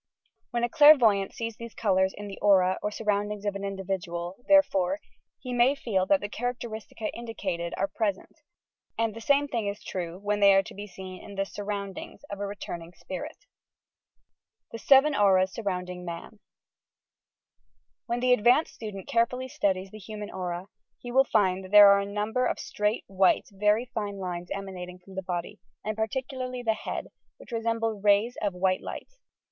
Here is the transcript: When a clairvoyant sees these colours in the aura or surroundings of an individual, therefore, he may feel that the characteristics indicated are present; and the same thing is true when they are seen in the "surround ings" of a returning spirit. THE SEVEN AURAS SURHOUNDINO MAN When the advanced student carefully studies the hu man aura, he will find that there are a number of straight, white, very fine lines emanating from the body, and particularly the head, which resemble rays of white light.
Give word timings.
When 0.49 0.63
a 0.63 0.67
clairvoyant 0.67 1.31
sees 1.31 1.57
these 1.57 1.75
colours 1.75 2.11
in 2.17 2.25
the 2.27 2.39
aura 2.39 2.79
or 2.81 2.89
surroundings 2.89 3.45
of 3.45 3.53
an 3.53 3.63
individual, 3.63 4.35
therefore, 4.47 4.99
he 5.39 5.53
may 5.53 5.75
feel 5.75 6.07
that 6.07 6.21
the 6.21 6.27
characteristics 6.27 7.03
indicated 7.13 7.75
are 7.77 7.87
present; 7.87 8.39
and 8.97 9.13
the 9.15 9.21
same 9.21 9.47
thing 9.47 9.67
is 9.67 9.83
true 9.83 10.17
when 10.17 10.39
they 10.39 10.55
are 10.55 10.63
seen 10.87 11.21
in 11.21 11.35
the 11.35 11.45
"surround 11.45 11.99
ings" 11.99 12.23
of 12.31 12.39
a 12.39 12.47
returning 12.47 12.93
spirit. 12.93 13.45
THE 14.71 14.79
SEVEN 14.79 15.13
AURAS 15.13 15.53
SURHOUNDINO 15.53 16.03
MAN 16.03 16.39
When 18.07 18.21
the 18.21 18.33
advanced 18.33 18.73
student 18.73 19.07
carefully 19.07 19.49
studies 19.49 19.91
the 19.91 20.01
hu 20.07 20.17
man 20.17 20.31
aura, 20.31 20.65
he 20.97 21.11
will 21.11 21.25
find 21.31 21.63
that 21.63 21.69
there 21.69 21.91
are 21.91 21.99
a 21.99 22.07
number 22.07 22.47
of 22.47 22.57
straight, 22.57 23.03
white, 23.05 23.47
very 23.51 23.85
fine 23.93 24.17
lines 24.17 24.49
emanating 24.51 24.97
from 24.97 25.13
the 25.13 25.21
body, 25.21 25.59
and 25.85 25.95
particularly 25.95 26.63
the 26.63 26.73
head, 26.73 27.09
which 27.37 27.51
resemble 27.51 28.01
rays 28.01 28.35
of 28.41 28.55
white 28.55 28.81
light. 28.81 29.13